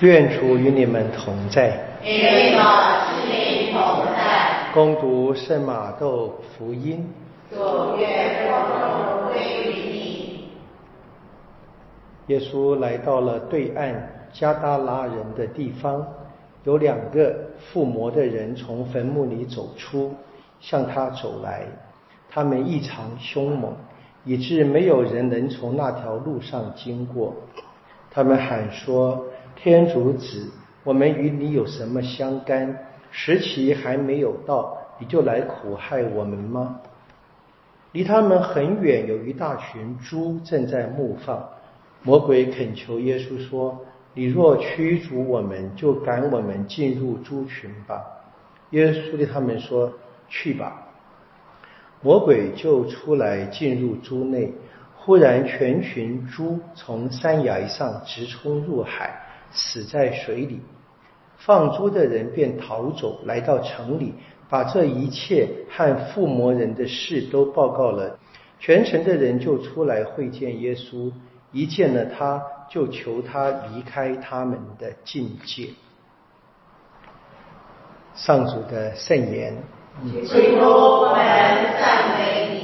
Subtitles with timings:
[0.00, 1.76] 愿主与你们同在。
[2.04, 4.70] 与你的同在。
[4.72, 7.04] 恭读圣马窦福音。
[7.50, 7.56] 主
[7.98, 10.50] 愿光荣归于你。
[12.28, 16.06] 耶稣来到了对岸加达拉人的地方，
[16.62, 20.14] 有两个附魔的人从坟墓里走出，
[20.60, 21.62] 向他走来。
[22.30, 23.74] 他们异常凶猛，
[24.24, 27.34] 以致没有人能从那条路上经过。
[28.12, 29.24] 他们喊说。
[29.60, 30.48] 天主子，
[30.84, 32.78] 我们与你有什么相干？
[33.10, 36.80] 时期还没有到，你就来苦害我们吗？
[37.90, 41.44] 离他们很远，有一大群猪正在牧放。
[42.04, 48.04] 魔鬼恳求耶稣说：“你若驱逐我们，就赶我们进入猪群吧。”
[48.70, 49.92] 耶稣对他们说
[50.30, 50.86] ：“去吧。”
[52.00, 54.52] 魔鬼就出来进入猪内，
[54.94, 59.24] 忽然全群猪从山崖上直冲入海。
[59.50, 60.60] 死在水里，
[61.38, 64.12] 放猪的人便逃走，来到城里，
[64.48, 68.18] 把这一切和附魔人的事都报告了。
[68.60, 71.10] 全城的人就出来会见耶稣，
[71.52, 75.68] 一见了他，就求他离开他们的境界。
[78.14, 79.56] 上主的圣言。
[80.02, 80.10] 基
[80.58, 81.16] 督，我们
[81.80, 82.56] 赞美你。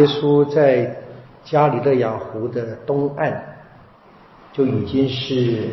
[0.00, 1.02] 耶稣在。
[1.46, 3.56] 加里勒亚湖的东岸
[4.52, 5.68] 就已经是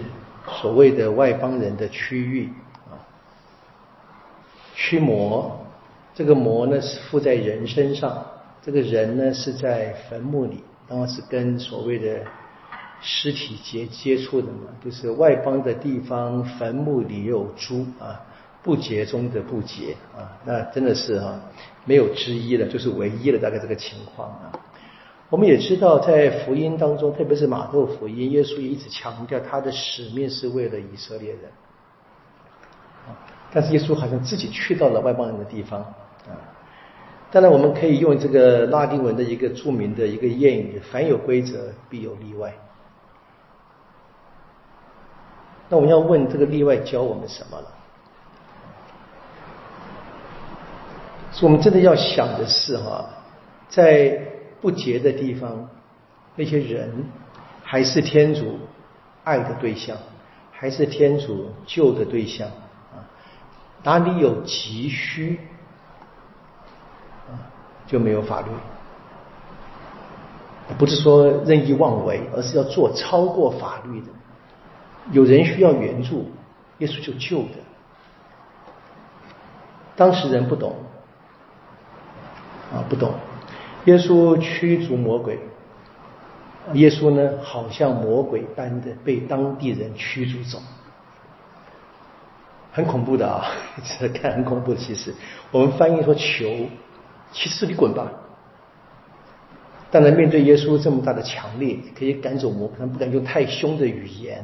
[0.62, 2.48] 所谓的外邦人的区域
[2.86, 2.94] 啊。
[4.76, 5.60] 驱魔，
[6.14, 8.24] 这个魔呢是附在人身上，
[8.62, 12.20] 这个人呢是在坟墓里，当然是跟所谓的
[13.02, 18.22] 尸体接接触的嘛，就是外邦的地方，坟墓里有猪啊，
[18.62, 21.42] 不洁中的不洁啊，那真的是啊，
[21.86, 24.52] 没有之一了，就是唯一了，大概这个情况啊。
[25.30, 31.40] 我们也知道，在福音当中，特别是马窦福音，耶稣一直强调他的使命是为了以色列人。
[33.52, 35.96] 但是耶稣好像自己去到了外邦人的地方啊。
[37.32, 42.54] 当然，我们可以用这个拉丁文的一个著名的一个谚语：“凡有规则，必有例外。”
[45.68, 47.68] 那我们要问，这个例外教我们什么了？
[51.32, 53.04] 所以我们真的要想的是，哈，
[53.68, 54.22] 在。
[54.64, 55.68] 不洁的地方，
[56.38, 57.04] 那些人
[57.62, 58.58] 还是天主
[59.26, 59.98] 爱的对象，
[60.54, 63.04] 还是天主救的对象啊？
[63.84, 65.38] 哪里有急需
[67.30, 67.36] 啊，
[67.86, 68.48] 就没有法律。
[70.78, 74.08] 不是说任意妄为，而是要做超过法律的。
[75.12, 76.32] 有人需要援助，
[76.78, 77.60] 耶稣就救的。
[79.98, 80.78] 当时人不懂
[82.74, 83.14] 啊，不懂。
[83.86, 85.38] 耶稣驱逐魔鬼，
[86.74, 90.60] 耶稣呢，好像魔鬼般的被当地人驱逐走，
[92.72, 93.46] 很恐怖的啊！
[94.00, 94.74] 这看很恐怖。
[94.74, 95.14] 其实
[95.52, 96.68] 我们翻译说“求”，
[97.34, 98.12] 其实你滚吧。
[99.92, 104.44] 当然，面对耶稣这么大的强烈，可以赶走魔鬼，不敢用太凶的语言，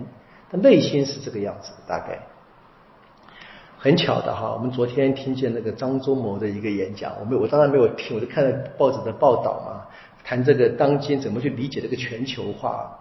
[0.52, 2.20] 但内心是这个样子，大概。
[3.82, 9.88] 很巧的哈，我们昨天听见那个张忠谋的一个演讲，我没我当然没有听，我就看了报纸的报道嘛，
[10.22, 12.92] 谈这个当今怎么去理解这个全球化，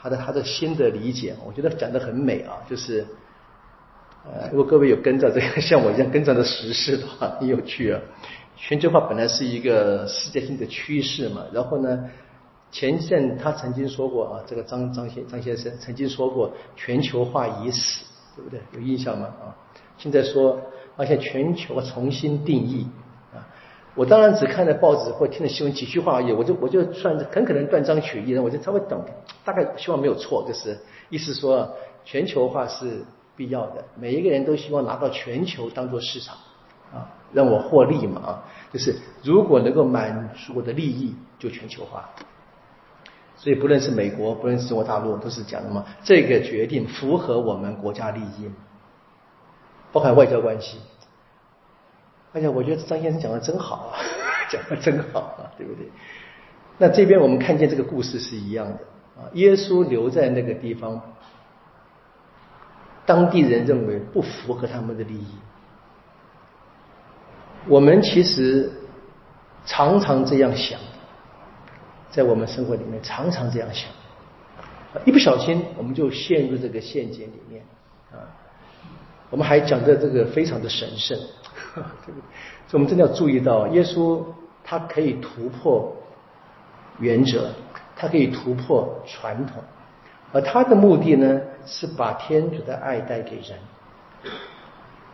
[0.00, 3.06] 他的他的新的理解，我觉得讲的很美啊，就是
[4.24, 8.00] 呃，如果各位有跟着这个像我一样跟着的时事的话， 很有趣啊。
[8.56, 12.08] 全球化本来是一个世界性的趋势嘛，然后呢，
[12.70, 18.58] 前阵他曾经说过啊，这个张张先张先生曾经说过全球化已死，对不对？
[18.72, 19.26] 有印象吗？
[19.26, 19.52] 啊？
[20.02, 20.58] 现在说，
[20.96, 22.88] 而且全球重新定义
[23.32, 23.46] 啊！
[23.94, 29.04] 我当然只看了报纸或听了新闻几句话而已，我就我就算很可能断章取义的，我就稍微懂，
[29.44, 30.76] 大概希望没有错，就是
[31.08, 31.72] 意思说
[32.04, 33.04] 全球化是
[33.36, 36.36] 必要的，每一个人都希望拿到全球当做市场
[36.92, 38.42] 啊，让我获利嘛啊！
[38.72, 42.10] 就是如果能够满足我的利益，就全球化。
[43.36, 48.50] 所以不论是美国，不论是中国大陆，都是讲的嘛，这个决定符合我们国家利益。
[49.92, 50.78] 包含外交关系，
[52.32, 54.00] 哎呀，我觉得张先生讲的真好啊，
[54.50, 55.86] 讲的真好啊，对不对？
[56.78, 58.78] 那这边我们看见这个故事是一样的
[59.20, 61.00] 啊，耶稣留在那个地方，
[63.04, 65.36] 当地人认为不符合他们的利益。
[67.68, 68.72] 我们其实
[69.66, 70.80] 常常这样想，
[72.10, 73.90] 在我们生活里面常常这样想，
[75.04, 77.62] 一不小心我们就陷入这个陷阱里面
[78.10, 78.40] 啊。
[79.32, 81.80] 我们还讲的这个非常的神圣，所
[82.12, 84.22] 以我们真的要注意到，耶稣
[84.62, 85.96] 他可以突破
[86.98, 87.48] 原则，
[87.96, 89.62] 他可以突破传统，
[90.32, 93.58] 而他的目的呢，是把天主的爱带给人。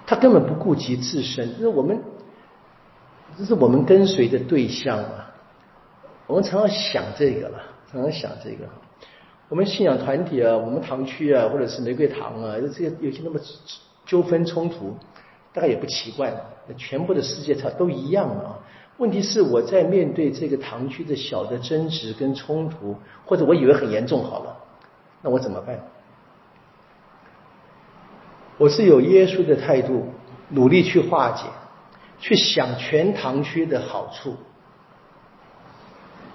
[0.05, 2.03] 他根本不顾及自身，就是我们，
[3.39, 5.31] 这是我们跟随的对象啊。
[6.27, 7.63] 我们常常想这个了，
[7.93, 8.65] 常常想这个。
[9.49, 13.39] 我们信仰团体啊，我们堂区啊，或者是玫瑰堂啊，这些有些那么
[14.09, 14.97] 纠纷冲突，
[15.53, 16.35] 大概也不奇怪。
[16.77, 18.59] 全部的世界它都一样啊。
[18.97, 24.57] 问题是我在面对这个堂区的小的争执跟冲突，或者我以为很严重好了，
[25.23, 25.79] 那我怎么办？
[28.59, 30.07] 我是有耶稣的态度，
[30.49, 31.45] 努力去化解，
[32.19, 34.35] 去想全堂区的好处。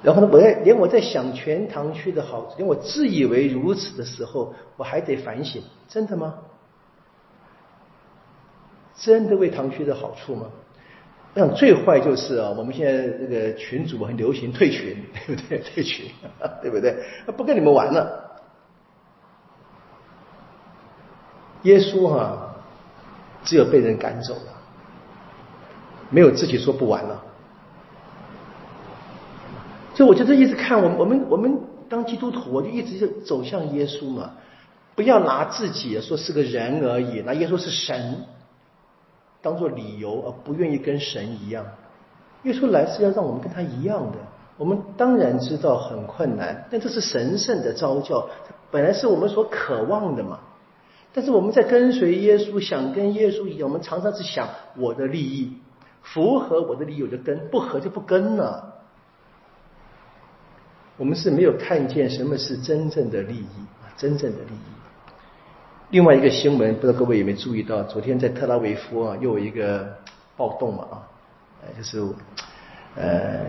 [0.02, 6.34] 然后呢，我在连我在想全堂区的好，连我自以为如此的时候，我还得反省：真的吗？
[8.98, 10.48] 真的为堂区的好处吗？
[11.36, 14.96] 那最坏就是啊，我们现在这个群主很流行退群，
[15.26, 15.58] 对不对？
[15.58, 16.06] 退群，
[16.62, 16.96] 对不对？
[17.36, 18.40] 不跟你们玩了。
[21.64, 22.56] 耶稣哈，
[23.44, 24.54] 只有被人赶走了，
[26.12, 27.24] 没有自己说不玩了。
[29.96, 31.60] 所以我就一直看我们我们我们
[31.90, 34.34] 当基督徒，我就一直就走向耶稣嘛，
[34.94, 38.26] 不要拿自己说是个人而已，拿耶稣是神
[39.44, 41.64] 当做理由而不愿意跟神一样。
[42.44, 44.18] 耶稣来是要让我们跟他一样的，
[44.58, 48.28] 我们当然知道很困难，但这是神圣的召教，
[48.72, 50.40] 本来是我们所渴望的嘛。
[51.14, 55.54] 但是我们在跟随耶稣，想跟耶稣一样，我们常常是想我的利益，
[56.02, 58.74] 符合我的利益我就跟，不合就不跟了。
[60.98, 64.83] 我们是没有看见什么是真正的利益啊，真正的利益。
[65.94, 69.88] 另外一个新闻，不知道各位有没有注意到，昨天在特拉维夫啊，又有一个
[70.36, 70.98] 暴动嘛啊，
[71.78, 72.02] 就是
[72.96, 73.46] 呃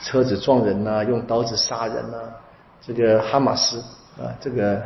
[0.00, 2.16] 车子撞人呐，用刀子杀人呐，
[2.80, 3.80] 这个哈马斯
[4.22, 4.80] 啊，这个。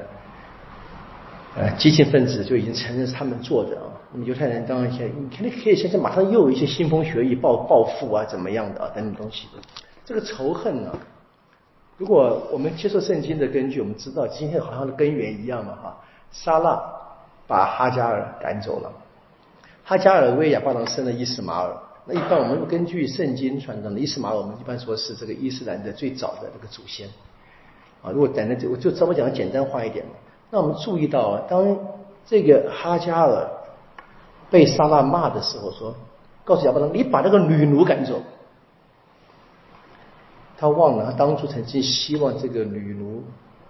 [1.56, 3.88] 呃，激进分子就已经承认是他们做的啊。
[4.12, 9.48] 那么犹太人当然现，你肯定可以现在马上又有一些腥风血雨、报报复啊，怎么样的啊等等东西。
[10.06, 10.90] 这个仇恨呢，
[11.96, 15.98] 如果我们接受圣经的根据，我们知道今天好像的根源一样嘛哈。
[16.30, 16.80] 沙拉
[17.46, 18.92] 把哈加尔赶走了，
[19.84, 21.76] 哈加尔为亚巴郎生了伊斯马尔。
[22.04, 27.08] 那一般我们根据圣经传统的伊斯马尔，我们一般说是这个伊斯兰的最早的这个祖先
[28.02, 28.10] 啊。
[28.10, 30.12] 如果等等，我就这么讲简单化一点嘛。
[30.50, 31.76] 那我们注意到，当
[32.24, 33.48] 这个哈加尔
[34.50, 35.94] 被撒拉骂的时候，说
[36.44, 38.22] ：“告诉亚伯拉，你把那个女奴赶走。”
[40.56, 43.22] 他忘了，他当初曾经希望这个女奴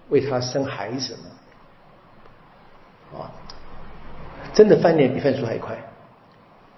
[0.09, 3.19] 为他生孩子呢。
[3.19, 3.31] 啊，
[4.59, 5.73] 真的翻脸比翻书还快，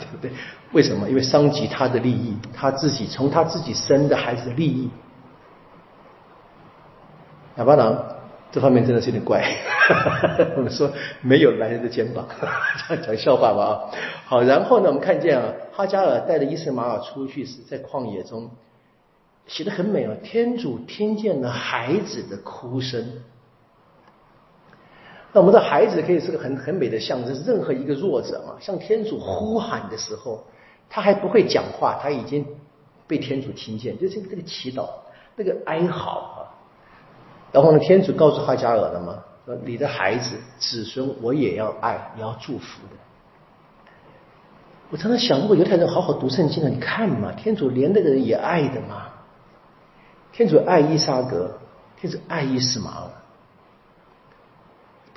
[0.00, 0.30] 对不对？
[0.72, 1.06] 为什么？
[1.10, 4.88] 因为伤及他的利益，他自己从他自己生的孩子的利益。
[7.56, 8.02] 哑巴郎。
[8.50, 9.44] 这方面真的是有点怪，
[10.56, 10.90] 我们说
[11.20, 12.26] 没有男人的肩膀，
[13.06, 13.72] 讲笑话吧啊。
[14.24, 18.48] 好，然后呢，我们看见啊，哈加尔带着伊斯马尔出去时，在旷野中
[19.46, 20.14] 写的很美啊。
[20.24, 23.04] 天主听见了孩子的哭声，
[25.32, 27.34] 那我们的孩子可以是个很很美的象征。
[27.46, 30.44] 任何一个弱者嘛，向天主呼喊的时候，
[30.88, 32.46] 他还不会讲话，他已经
[33.06, 34.88] 被天主听见，就是这个祈祷，
[35.36, 36.38] 那个哀嚎啊。
[37.52, 37.78] 然后呢？
[37.78, 39.18] 天主告诉哈加尔了吗？
[39.44, 42.96] 说你的孩子、子孙，我也要爱，也要祝福的。
[44.90, 49.06] 我常常想，如果犹太人好好读圣经了，你看嘛，天主连那个人也爱的嘛。
[50.32, 51.58] 天主爱伊莎格，
[51.98, 53.10] 天主爱伊斯玛尔。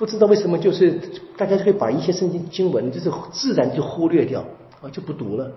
[0.02, 0.98] 不知道为什么，就是
[1.36, 4.44] 大家可以把一些圣经经文，就是自然就忽略掉
[4.80, 5.52] 啊，就不读了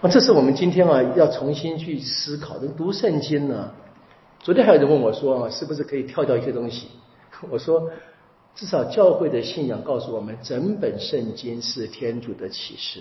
[0.00, 0.08] 啊。
[0.08, 3.72] 这是我们今天啊要重新去思考的，读圣经呢。
[4.38, 6.86] 昨天还有人问我说啊：“是不是可以跳掉一些东西？”
[7.50, 7.90] 我说
[8.54, 13.00] ：“至少教会的信仰告诉我们，整本圣经是天主的启示，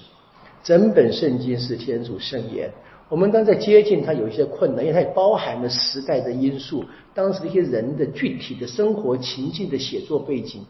[0.63, 2.71] 整本圣经是天主圣言。
[3.13, 10.65] 我们刚在接近它有一些困难，因为它也包含了时代的因素，当时一些人的具体的生活情境的写作背景。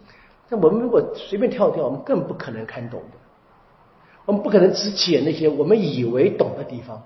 [0.50, 3.17] 那我们如果随便跳跳，我们更不可能看懂的。
[4.25, 7.01] 我们不可能只解那些我们以为懂的地方。”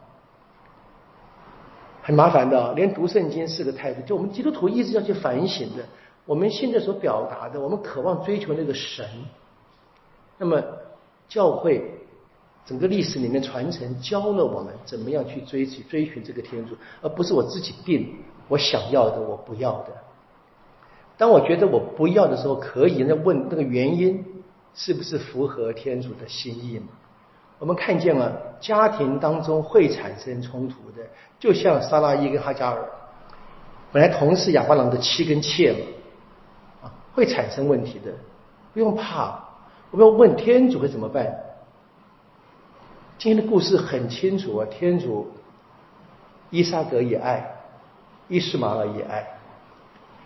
[2.01, 4.01] 很麻烦的，连读圣经是个态度。
[4.07, 5.83] 就我们基督徒一直要去反省的，
[6.25, 9.05] 我们现在所表达的，我们渴望追求那个神。
[10.39, 10.63] 那么
[11.29, 11.96] 教会
[12.67, 18.13] 整个历史里面传承教了我们怎么样去追求追寻这个天主，而不是我自己定
[18.49, 19.93] 我想要的，我不要的。
[21.17, 24.23] 当我觉得我不要的时候，可以那问那个原因
[24.75, 26.87] 是不是符合天主的心意嘛？
[27.57, 31.01] 我们看见了家庭当中会产生冲突的，
[31.39, 32.85] 就像萨拉伊跟哈加尔，
[33.93, 35.79] 本来同是哑巴郎的妻跟妾嘛，
[36.83, 38.11] 啊，会产生问题的，
[38.73, 39.41] 不用怕。
[39.89, 41.33] 我们要问天主会怎么办？
[43.17, 45.27] 今天的故事很清楚啊，天主
[46.51, 47.51] 伊莎格也爱，
[48.27, 49.25] 伊斯玛尔也爱，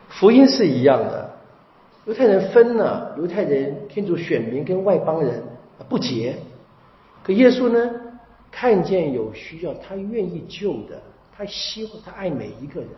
[0.10, 1.32] 福音是一样的。
[2.06, 5.42] 犹太人分了，犹太人天主选民跟外邦人
[5.88, 6.36] 不结，
[7.24, 7.92] 可耶稣呢，
[8.52, 12.90] 看见有需要，他愿意救的，他希望他爱每一个人。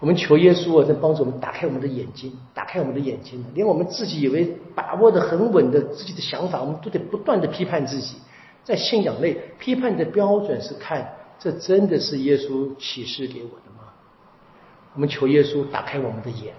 [0.00, 3.44] 我们求耶稣啊，在帮助我们打开我们的眼睛，打开我们的眼睛。
[3.54, 8.16] 连我们自己以为把握的很稳的自己的想法，我们都得不断的批判自己。
[8.62, 13.92] 在信仰内，批判的标准是看这真的是耶稣启示给我的吗？
[14.94, 16.54] 我们求耶稣打开我们的眼。